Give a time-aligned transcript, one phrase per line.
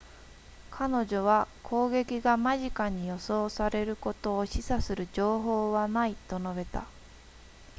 [0.71, 6.87] 彼女は攻撃が間近に予想されることを示唆する情報はないと述べた